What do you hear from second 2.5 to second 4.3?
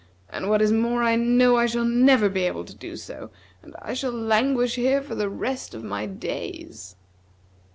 to do so; and I shall